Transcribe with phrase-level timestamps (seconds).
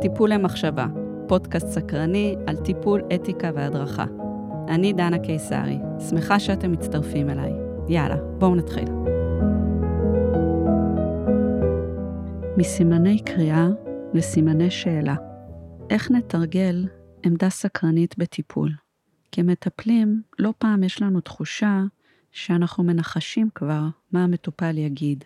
[0.00, 0.86] טיפול למחשבה,
[1.28, 4.04] פודקאסט סקרני על טיפול, אתיקה והדרכה.
[4.68, 7.52] אני דנה קיסרי, שמחה שאתם מצטרפים אליי.
[7.88, 8.88] יאללה, בואו נתחיל.
[12.56, 13.68] מסימני קריאה
[14.14, 15.14] לסימני שאלה.
[15.90, 16.88] איך נתרגל
[17.24, 18.70] עמדה סקרנית בטיפול?
[19.32, 21.82] כמטפלים, לא פעם יש לנו תחושה
[22.32, 23.82] שאנחנו מנחשים כבר
[24.12, 25.24] מה המטופל יגיד.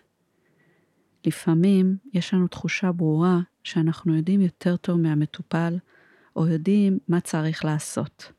[1.27, 5.77] לפעמים יש לנו תחושה ברורה שאנחנו יודעים יותר טוב מהמטופל,
[6.35, 8.31] או יודעים מה צריך לעשות.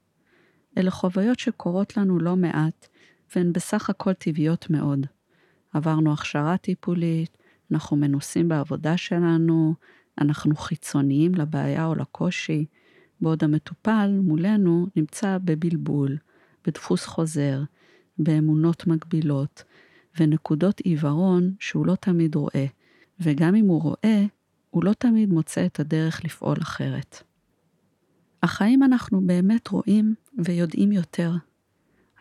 [0.78, 2.88] אלה חוויות שקורות לנו לא מעט,
[3.34, 5.06] והן בסך הכל טבעיות מאוד.
[5.72, 7.38] עברנו הכשרה טיפולית,
[7.72, 9.74] אנחנו מנוסים בעבודה שלנו,
[10.20, 12.66] אנחנו חיצוניים לבעיה או לקושי,
[13.20, 16.16] בעוד המטופל מולנו נמצא בבלבול,
[16.66, 17.62] בדפוס חוזר,
[18.18, 19.64] באמונות מגבילות,
[20.20, 22.66] ונקודות עיוורון שהוא לא תמיד רואה,
[23.20, 24.24] וגם אם הוא רואה,
[24.70, 27.22] הוא לא תמיד מוצא את הדרך לפעול אחרת.
[28.40, 31.32] אך האם אנחנו באמת רואים ויודעים יותר?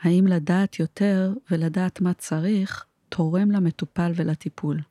[0.01, 4.81] האם לדעת יותר ולדעת מה צריך תורם למטופל ולטיפול?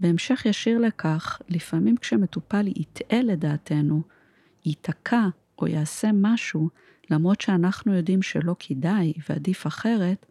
[0.00, 4.02] בהמשך ישיר לכך, לפעמים כשמטופל יטעה לדעתנו,
[4.64, 5.26] ייתקע
[5.58, 6.68] או יעשה משהו,
[7.10, 10.26] למרות שאנחנו יודעים שלא כדאי ועדיף אחרת,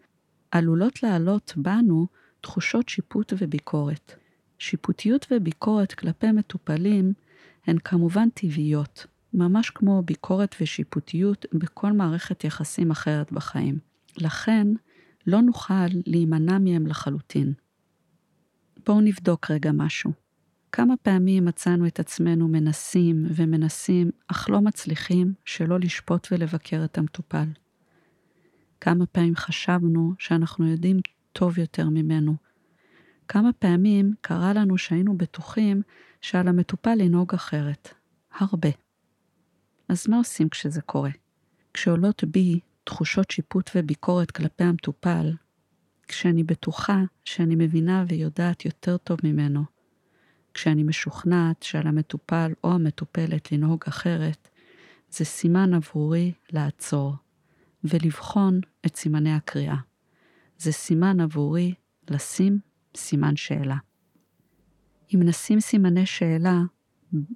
[0.52, 2.08] עלולות לעלות בנו
[2.42, 4.16] תחושות שיפוט וביקורת.
[4.60, 7.14] שיפוטיות וביקורת כלפי מטופלים
[7.68, 13.80] הן כמובן טבעיות, ממש כמו ביקורת ושיפוטיות בכל מערכת יחסים אחרת בחיים.
[14.18, 14.68] לכן,
[15.28, 17.54] לא נוכל להימנע מהם לחלוטין.
[18.86, 20.12] בואו נבדוק רגע משהו.
[20.72, 27.48] כמה פעמים מצאנו את עצמנו מנסים ומנסים, אך לא מצליחים שלא לשפוט ולבקר את המטופל?
[28.82, 30.98] כמה פעמים חשבנו שאנחנו יודעים
[31.34, 32.36] טוב יותר ממנו?
[33.28, 35.82] כמה פעמים קרה לנו שהיינו בטוחים
[36.22, 37.94] שעל המטופל לנהוג אחרת?
[38.40, 38.70] הרבה.
[39.90, 41.10] אז מה עושים כשזה קורה?
[41.74, 45.34] כשעולות בי תחושות שיפוט וביקורת כלפי המטופל,
[46.08, 49.64] כשאני בטוחה שאני מבינה ויודעת יותר טוב ממנו,
[50.54, 54.50] כשאני משוכנעת שעל המטופל או המטופלת לנהוג אחרת,
[55.10, 57.16] זה סימן עבורי לעצור
[57.84, 59.78] ולבחון את סימני הקריאה.
[60.58, 61.74] זה סימן עבורי
[62.10, 62.60] לשים
[62.96, 63.76] סימן שאלה.
[65.16, 66.62] אם נשים סימני שאלה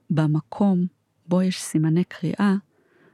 [0.10, 0.86] במקום
[1.28, 2.56] בו יש סימני קריאה,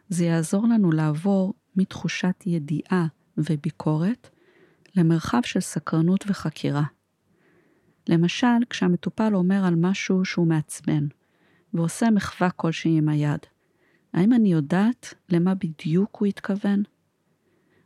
[0.10, 4.30] זה יעזור לנו לעבור מתחושת ידיעה וביקורת
[4.96, 6.84] למרחב של סקרנות וחקירה.
[8.10, 11.08] למשל, כשהמטופל אומר על משהו שהוא מעצבן,
[11.74, 13.40] ועושה מחווה כלשהי עם היד,
[14.14, 16.84] האם אני יודעת למה בדיוק הוא התכוון?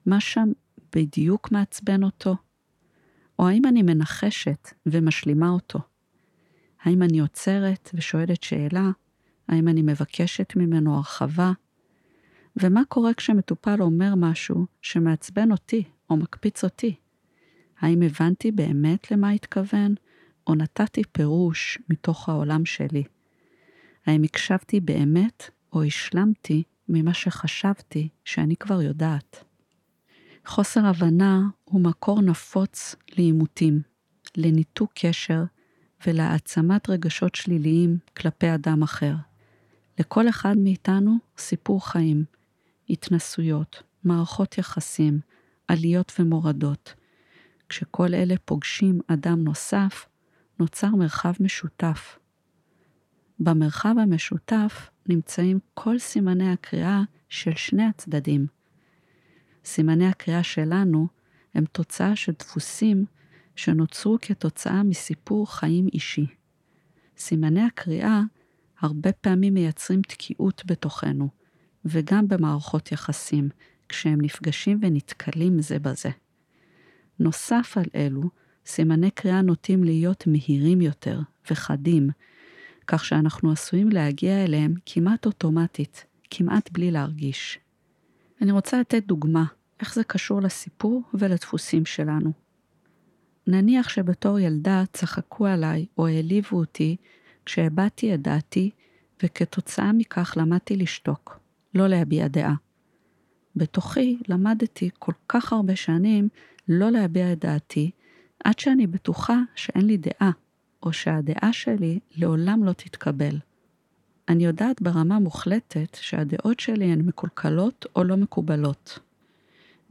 [0.05, 0.51] מה שם
[0.95, 2.35] בדיוק מעצבן אותו?
[3.41, 5.79] או האם אני מנחשת ומשלימה אותו?
[6.83, 8.89] האם אני עוצרת ושואלת שאלה?
[9.47, 11.51] האם אני מבקשת ממנו הרחבה?
[12.55, 16.95] ומה קורה כשמטופל אומר משהו שמעצבן אותי או מקפיץ אותי?
[17.79, 19.95] האם הבנתי באמת למה התכוון,
[20.47, 23.03] או נתתי פירוש מתוך העולם שלי?
[24.05, 29.43] האם הקשבתי באמת, או השלמתי ממה שחשבתי שאני כבר יודעת?
[30.45, 33.81] חוסר הבנה הוא מקור נפוץ לעימותים,
[34.37, 35.43] לניתוק קשר
[36.07, 39.13] ולהעצמת רגשות שליליים כלפי אדם אחר.
[39.99, 42.25] לכל אחד מאיתנו סיפור חיים,
[42.89, 45.19] התנסויות, מערכות יחסים,
[45.67, 46.93] עליות ומורדות.
[47.69, 50.05] כשכל אלה פוגשים אדם נוסף,
[50.59, 52.19] נוצר מרחב משותף.
[53.39, 58.47] במרחב המשותף נמצאים כל סימני הקריאה של שני הצדדים.
[59.65, 61.07] סימני הקריאה שלנו
[61.53, 63.05] הם תוצאה של דפוסים
[63.55, 66.25] שנוצרו כתוצאה מסיפור חיים אישי.
[67.17, 68.21] סימני הקריאה
[68.79, 71.29] הרבה פעמים מייצרים תקיעות בתוכנו,
[71.85, 73.49] וגם במערכות יחסים,
[73.89, 76.09] כשהם נפגשים ונתקלים זה בזה.
[77.19, 78.23] נוסף על אלו,
[78.65, 81.19] סימני קריאה נוטים להיות מהירים יותר
[81.51, 82.09] וחדים,
[82.87, 87.59] כך שאנחנו עשויים להגיע אליהם כמעט אוטומטית, כמעט בלי להרגיש.
[88.41, 89.43] אני רוצה לתת דוגמה
[89.79, 92.31] איך זה קשור לסיפור ולדפוסים שלנו.
[93.47, 96.95] נניח שבתור ילדה צחקו עליי או העליבו אותי
[97.45, 98.69] כשהבעתי את דעתי,
[99.23, 101.39] וכתוצאה מכך למדתי לשתוק,
[101.75, 102.53] לא להביע דעה.
[103.55, 106.29] בתוכי למדתי כל כך הרבה שנים
[106.67, 107.91] לא להביע את דעתי,
[108.43, 110.31] עד שאני בטוחה שאין לי דעה,
[110.83, 113.37] או שהדעה שלי לעולם לא תתקבל.
[114.31, 118.99] אני יודעת ברמה מוחלטת שהדעות שלי הן מקולקלות או לא מקובלות.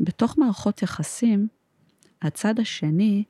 [0.00, 1.48] בתוך מערכות יחסים,
[2.22, 3.24] הצד השני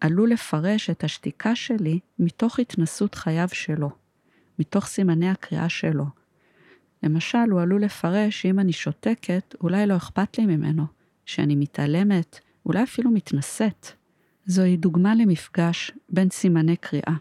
[0.00, 3.90] עלול לפרש את השתיקה שלי מתוך התנסות חייו שלו,
[4.58, 6.04] מתוך סימני הקריאה שלו.
[7.02, 10.84] למשל, הוא עלול לפרש שאם אני שותקת, אולי לא אכפת לי ממנו,
[11.26, 13.86] שאני מתעלמת, אולי אפילו מתנשאת.
[14.46, 17.16] זוהי דוגמה למפגש בין סימני קריאה,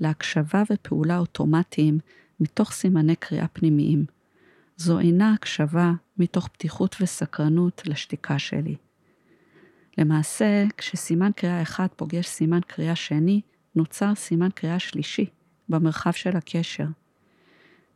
[0.00, 1.98] להקשבה ופעולה אוטומטיים
[2.40, 4.04] מתוך סימני קריאה פנימיים.
[4.76, 8.76] זו אינה הקשבה מתוך פתיחות וסקרנות לשתיקה שלי.
[9.98, 13.40] למעשה, כשסימן קריאה אחד פוגש סימן קריאה שני,
[13.74, 15.26] נוצר סימן קריאה שלישי
[15.68, 16.86] במרחב של הקשר.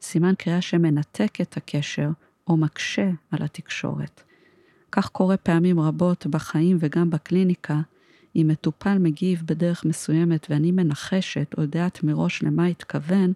[0.02, 2.10] סימן קריאה שמנתק את הקשר
[2.46, 4.22] או מקשה על התקשורת.
[4.92, 7.80] כך קורה פעמים רבות בחיים וגם בקליניקה,
[8.36, 13.32] אם מטופל מגיב בדרך מסוימת ואני מנחשת או יודעת מראש למה התכוון,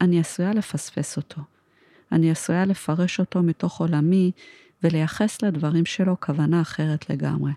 [0.00, 1.40] אני עשויה לפספס אותו.
[2.12, 4.32] אני עשויה לפרש אותו מתוך עולמי
[4.82, 7.52] ולייחס לדברים שלו כוונה אחרת לגמרי.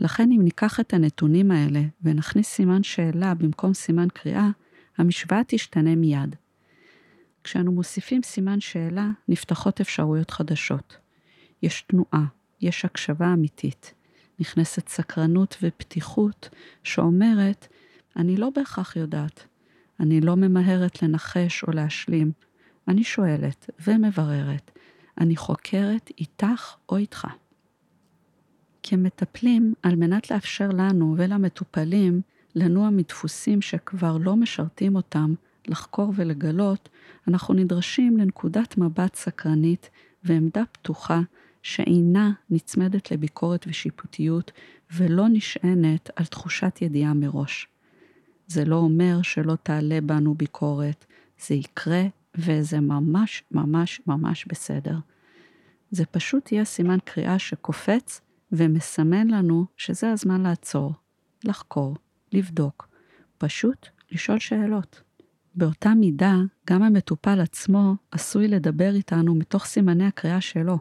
[0.00, 4.48] לכן אם ניקח את הנתונים האלה ונכניס סימן שאלה במקום סימן קריאה,
[4.98, 6.36] המשוואה תשתנה מיד.
[7.44, 10.96] כשאנו מוסיפים סימן שאלה, נפתחות אפשרויות חדשות.
[11.62, 12.24] יש תנועה,
[12.60, 13.94] יש הקשבה אמיתית.
[14.42, 16.48] נכנסת סקרנות ופתיחות
[16.82, 17.66] שאומרת,
[18.16, 19.46] אני לא בהכרח יודעת.
[20.00, 22.32] אני לא ממהרת לנחש או להשלים.
[22.88, 24.70] אני שואלת ומבררת.
[25.20, 27.26] אני חוקרת איתך או איתך.
[28.82, 32.20] כמטפלים, על מנת לאפשר לנו ולמטופלים
[32.54, 35.34] לנוע מדפוסים שכבר לא משרתים אותם,
[35.68, 36.88] לחקור ולגלות,
[37.28, 39.90] אנחנו נדרשים לנקודת מבט סקרנית
[40.24, 41.20] ועמדה פתוחה
[41.62, 44.52] שאינה נצמדת לביקורת ושיפוטיות
[44.90, 47.68] ולא נשענת על תחושת ידיעה מראש.
[48.46, 51.04] זה לא אומר שלא תעלה בנו ביקורת,
[51.46, 52.02] זה יקרה
[52.34, 54.96] וזה ממש ממש ממש בסדר.
[55.90, 58.20] זה פשוט יהיה סימן קריאה שקופץ
[58.52, 60.92] ומסמן לנו שזה הזמן לעצור,
[61.44, 61.96] לחקור,
[62.32, 62.88] לבדוק,
[63.38, 65.02] פשוט לשאול שאלות.
[65.54, 66.34] באותה מידה,
[66.70, 70.78] גם המטופל עצמו עשוי לדבר איתנו מתוך סימני הקריאה שלו.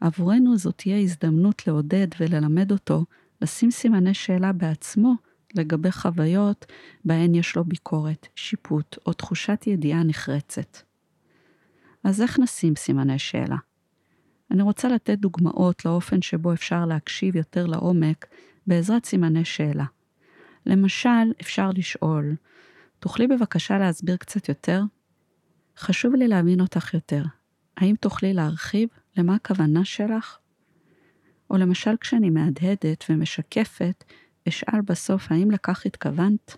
[0.00, 3.04] עבורנו זאת תהיה הזדמנות לעודד וללמד אותו
[3.42, 5.14] לשים סימני שאלה בעצמו
[5.54, 6.66] לגבי חוויות
[7.04, 10.76] בהן יש לו ביקורת, שיפוט או תחושת ידיעה נחרצת.
[12.04, 13.56] אז איך נשים סימני שאלה?
[14.50, 18.26] אני רוצה לתת דוגמאות לאופן שבו אפשר להקשיב יותר לעומק
[18.66, 19.84] בעזרת סימני שאלה.
[20.66, 22.34] למשל, אפשר לשאול,
[22.98, 24.82] תוכלי בבקשה להסביר קצת יותר?
[25.76, 27.22] חשוב לי להבין אותך יותר.
[27.80, 30.38] האם תוכלי להרחיב למה הכוונה שלך?
[31.50, 34.04] או למשל כשאני מהדהדת ומשקפת,
[34.48, 36.56] אשאל בסוף האם לכך התכוונת?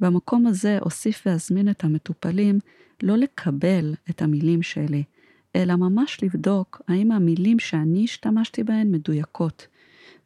[0.00, 2.58] במקום הזה אוסיף ואזמין את המטופלים
[3.02, 5.04] לא לקבל את המילים שלי,
[5.56, 9.66] אלא ממש לבדוק האם המילים שאני השתמשתי בהן מדויקות,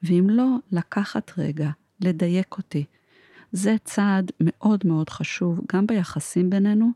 [0.02, 1.70] ואם לא, לקחת רגע,
[2.00, 2.84] לדייק אותי.
[3.52, 6.90] זה צעד מאוד מאוד חשוב גם ביחסים בינינו,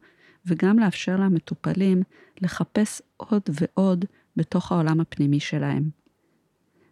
[0.46, 2.02] וגם לאפשר למטופלים
[2.40, 4.04] לחפש עוד ועוד
[4.36, 5.90] בתוך העולם הפנימי שלהם.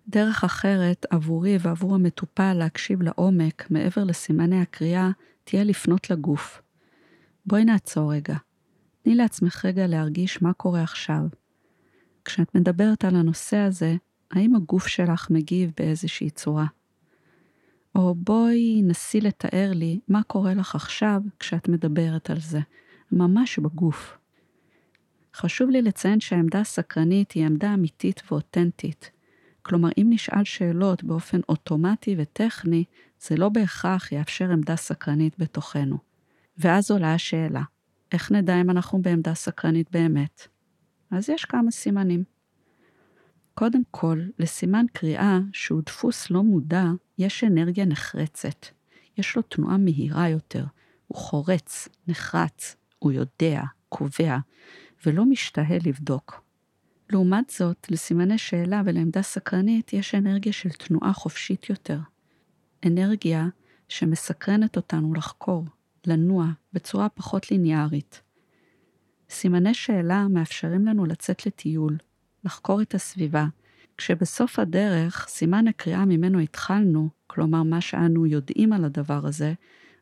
[0.08, 5.10] דרך אחרת עבורי ועבור המטופל להקשיב לעומק מעבר לסימני הקריאה
[5.44, 6.62] תהיה לפנות לגוף.
[7.46, 8.37] בואי נעצור רגע.
[9.02, 11.22] תני לעצמך רגע להרגיש מה קורה עכשיו.
[12.25, 13.96] כשאת מדברת על הנושא הזה,
[14.31, 16.66] האם הגוף שלך מגיב באיזושהי צורה?
[17.94, 22.60] או בואי נסי לתאר לי מה קורה לך עכשיו כשאת מדברת על זה,
[23.12, 24.19] ממש בגוף.
[25.34, 29.10] חשוב לי לציין שהעמדה הסקרנית היא עמדה אמיתית ואותנטית.
[29.63, 32.84] כלומר, אם נשאל שאלות באופן אוטומטי וטכני,
[33.20, 35.98] זה לא בהכרח יאפשר עמדה סקרנית בתוכנו.
[36.58, 37.63] ואז עולה השאלה,
[38.13, 40.48] איך נדע אם אנחנו בעמדה סקרנית באמת?
[41.10, 42.25] אז יש כמה סימנים.
[43.55, 46.84] קודם כל, לסימן קריאה, שהוא דפוס לא מודע,
[47.19, 48.67] יש אנרגיה נחרצת.
[49.19, 50.65] יש לו תנועה מהירה יותר.
[51.06, 54.38] הוא חורץ, נחרץ, הוא יודע, קובע,
[55.06, 56.43] ולא משתהה לבדוק.
[57.10, 61.98] לעומת זאת, לסימני שאלה ולעמדה סקרנית יש אנרגיה של תנועה חופשית יותר.
[62.86, 63.46] אנרגיה
[63.88, 65.65] שמסקרנת אותנו לחקור,
[66.06, 68.22] לנוע, בצורה פחות ליניארית.
[69.31, 71.96] סימני שאלה מאפשרים לנו לצאת לטיול,
[72.44, 73.46] לחקור את הסביבה,
[73.96, 79.55] כשבסוף הדרך, סימן הקריאה ממנו התחלנו, כלומר מה שאנו יודעים על הדבר הזה,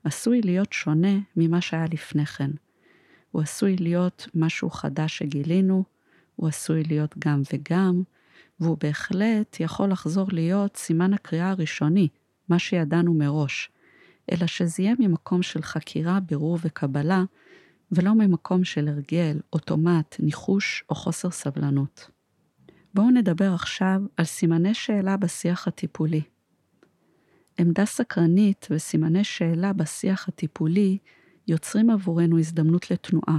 [0.04, 2.50] עשוי להיות שונה ממה שהיה לפני כן.
[3.34, 5.84] הוא עשוי להיות משהו חדש שגילינו,
[6.36, 8.02] הוא עשוי להיות גם וגם,
[8.60, 12.08] והוא בהחלט יכול לחזור להיות סימן הקריאה הראשוני,
[12.48, 13.70] מה שידענו מראש,
[14.32, 17.24] אלא שזה יהיה ממקום של חקירה, בירור וקבלה,
[17.92, 22.10] ולא ממקום של הרגל, אוטומט, ניחוש או חוסר סבלנות.
[22.94, 26.22] בואו נדבר עכשיו על סימני שאלה בשיח הטיפולי.
[27.58, 30.98] עמדה סקרנית וסימני שאלה בשיח הטיפולי
[31.48, 33.38] יוצרים עבורנו הזדמנות לתנועה.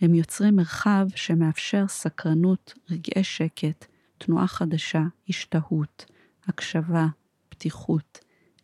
[0.00, 3.86] הם יוצרים מרחב שמאפשר סקרנות, רגעי שקט,
[4.18, 6.04] תנועה חדשה, השתהות,
[6.46, 7.06] הקשבה,
[7.48, 8.18] פתיחות,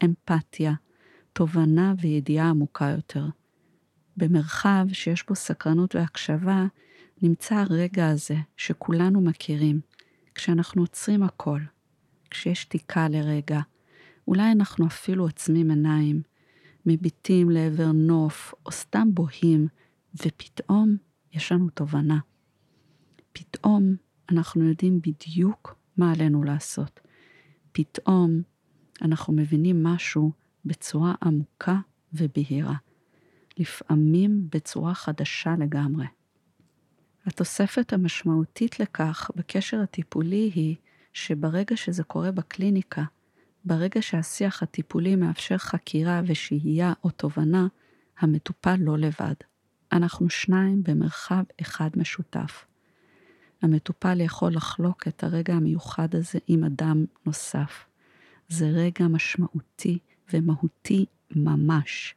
[0.04, 0.72] אמפתיה,
[1.32, 3.26] תובנה וידיעה עמוקה יותר.
[4.16, 6.66] במרחב שיש בו סקרנות והקשבה,
[7.22, 9.80] נמצא הרגע הזה שכולנו מכירים,
[10.34, 11.60] כשאנחנו עוצרים הכל,
[12.30, 13.60] כשיש שתיקה לרגע,
[14.28, 16.22] אולי אנחנו אפילו עוצמים עיניים,
[16.86, 19.68] מביטים לעבר נוף, או סתם בוהים,
[20.14, 20.96] ופתאום
[21.32, 22.18] יש לנו תובנה.
[23.32, 23.96] פתאום
[24.30, 27.00] אנחנו יודעים בדיוק מה עלינו לעשות.
[27.72, 28.42] פתאום
[29.02, 30.32] אנחנו מבינים משהו
[30.64, 31.78] בצורה עמוקה
[32.12, 32.74] ובהירה.
[33.58, 36.06] לפעמים בצורה חדשה לגמרי.
[37.26, 40.76] התוספת המשמעותית לכך בקשר הטיפולי היא
[41.12, 43.04] שברגע שזה קורה בקליניקה,
[43.64, 47.66] ברגע שהשיח הטיפולי מאפשר חקירה ושהייה או תובנה,
[48.18, 49.35] המטופל לא לבד.
[49.92, 52.66] אנחנו שניים במרחב אחד משותף.
[53.62, 57.87] המטופל יכול לחלוק את הרגע המיוחד הזה עם אדם נוסף.
[58.49, 59.99] זה רגע משמעותי
[60.33, 62.14] ומהותי ממש.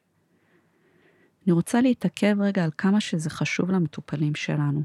[1.46, 4.84] אני רוצה להתעכב רגע על כמה שזה חשוב למטופלים שלנו.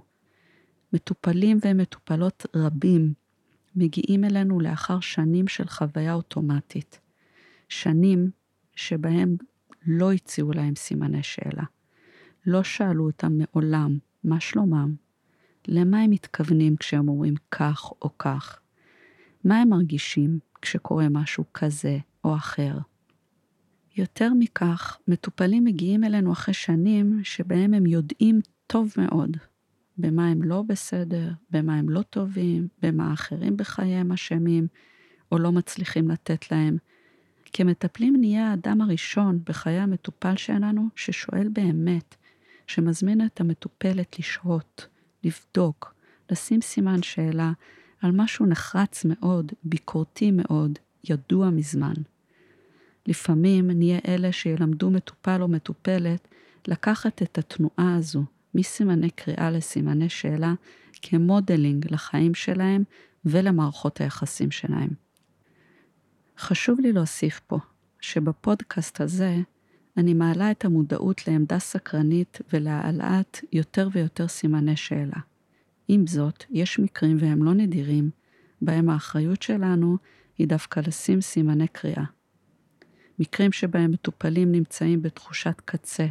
[0.92, 3.12] מטופלים ומטופלות רבים
[3.76, 7.00] מגיעים אלינו לאחר שנים של חוויה אוטומטית.
[7.68, 8.30] שנים
[8.76, 9.36] שבהם
[9.86, 11.62] לא הציעו להם סימני שאלה.
[12.46, 14.94] לא שאלו אותם מעולם מה שלומם,
[15.68, 18.60] למה הם מתכוונים כשהם אומרים כך או כך,
[19.44, 22.78] מה הם מרגישים כשקורה משהו כזה או אחר.
[23.96, 29.36] יותר מכך, מטופלים מגיעים אלינו אחרי שנים שבהם הם יודעים טוב מאוד
[29.98, 34.66] במה הם לא בסדר, במה הם לא טובים, במה אחרים בחייהם אשמים,
[35.32, 36.76] או לא מצליחים לתת להם.
[37.52, 42.16] כמטפלים נהיה האדם הראשון בחיי המטופל שלנו ששואל באמת,
[42.66, 44.86] שמזמין את המטופלת לשהות,
[45.24, 45.94] לבדוק,
[46.30, 47.52] לשים סימן שאלה
[48.02, 51.94] על משהו נחרץ מאוד, ביקורתי מאוד, ידוע מזמן.
[53.06, 56.28] לפעמים נהיה אלה שילמדו מטופל או מטופלת
[56.68, 60.54] לקחת את התנועה הזו מסימני קריאה לסימני שאלה
[61.02, 62.84] כמודלינג לחיים שלהם
[63.24, 64.90] ולמערכות היחסים שלהם.
[66.38, 67.58] חשוב לי להוסיף פה
[68.00, 69.36] שבפודקאסט הזה
[69.96, 75.20] אני מעלה את המודעות לעמדה סקרנית ולהעלאת יותר ויותר סימני שאלה.
[75.88, 78.10] עם זאת, יש מקרים, והם לא נדירים,
[78.62, 79.96] בהם האחריות שלנו
[80.38, 82.04] היא דווקא לשים סימני קריאה.
[83.18, 86.06] מקרים שבהם מטופלים נמצאים בתחושת קצה,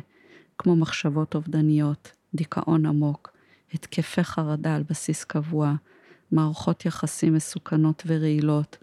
[0.58, 3.34] כמו מחשבות אובדניות, דיכאון עמוק,
[3.74, 5.74] התקפי חרדה על בסיס קבוע,
[6.32, 8.78] מערכות יחסים מסוכנות ורעילות,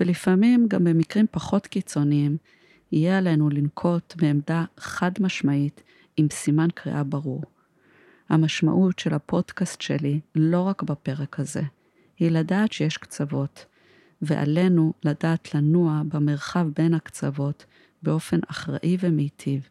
[0.00, 2.36] ולפעמים גם במקרים פחות קיצוניים,
[2.92, 5.82] יהיה עלינו לנקוט בעמדה חד משמעית
[6.16, 7.42] עם סימן קריאה ברור.
[8.28, 11.62] המשמעות של הפודקאסט שלי, לא רק בפרק הזה,
[12.18, 13.64] היא לדעת שיש קצוות,
[14.22, 17.64] ועלינו לדעת לנוע במרחב בין הקצוות
[18.02, 19.68] באופן אחראי ומיטיב,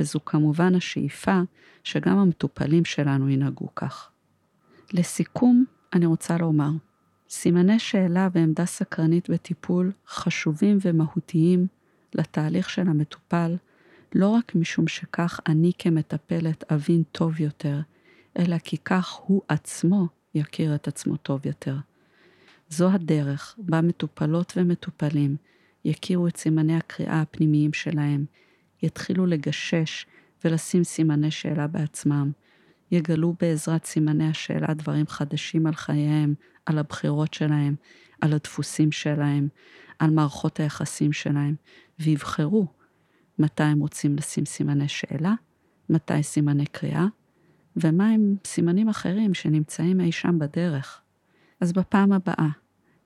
[0.00, 1.40] וזו כמובן השאיפה
[1.84, 4.10] שגם המטופלים שלנו ינהגו כך.
[4.92, 6.70] לסיכום, אני רוצה לומר,
[7.30, 11.66] סימני שאלה ועמדה סקרנית בטיפול חשובים ומהותיים
[12.14, 13.56] לתהליך של המטופל,
[14.14, 17.80] לא רק משום שכך אני כמטפלת אבין טוב יותר,
[18.38, 21.76] אלא כי כך הוא עצמו יכיר את עצמו טוב יותר.
[22.68, 25.36] זו הדרך בה מטופלות ומטופלים
[25.84, 28.24] יכירו את סימני הקריאה הפנימיים שלהם,
[28.82, 30.06] יתחילו לגשש
[30.44, 32.30] ולשים סימני שאלה בעצמם,
[32.90, 36.34] יגלו בעזרת סימני השאלה דברים חדשים על חייהם,
[36.66, 37.74] על הבחירות שלהם,
[38.20, 39.48] על הדפוסים שלהם,
[39.98, 41.54] על מערכות היחסים שלהם,
[41.98, 42.66] ויבחרו
[43.38, 45.34] מתי הם רוצים לשים סימני שאלה,
[45.90, 47.06] מתי סימני קריאה,
[47.76, 51.00] ומה הם סימנים אחרים שנמצאים אי שם בדרך.
[51.60, 52.48] אז בפעם הבאה,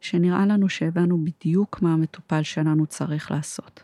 [0.00, 3.82] שנראה לנו שהבנו בדיוק מה המטופל שלנו צריך לעשות,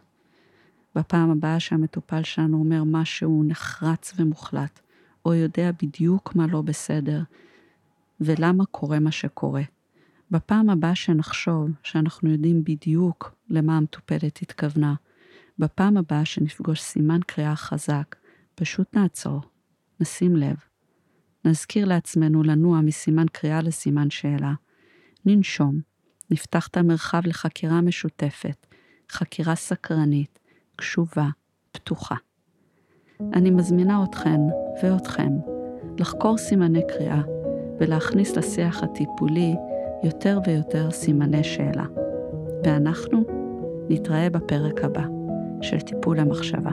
[0.94, 4.80] בפעם הבאה שהמטופל שלנו אומר משהו נחרץ ומוחלט,
[5.24, 7.22] או יודע בדיוק מה לא בסדר,
[8.20, 9.62] ולמה קורה מה שקורה.
[10.30, 14.94] בפעם הבאה שנחשוב שאנחנו יודעים בדיוק למה המטופלת התכוונה,
[15.58, 18.16] בפעם הבאה שנפגוש סימן קריאה חזק,
[18.54, 19.40] פשוט נעצור,
[20.00, 20.56] נשים לב.
[21.44, 24.52] נזכיר לעצמנו לנוע מסימן קריאה לסימן שאלה.
[25.26, 25.80] ננשום,
[26.30, 28.66] נפתח את המרחב לחקירה משותפת,
[29.10, 30.39] חקירה סקרנית,
[30.80, 31.28] קשובה,
[31.72, 32.14] פתוחה.
[33.32, 34.40] אני מזמינה אתכן
[34.82, 35.32] ואתכם
[35.98, 37.20] לחקור סימני קריאה
[37.78, 39.54] ולהכניס לשיח הטיפולי
[40.04, 41.84] יותר ויותר סימני שאלה.
[42.64, 43.24] ואנחנו
[43.88, 45.04] נתראה בפרק הבא
[45.62, 46.72] של טיפול המחשבה.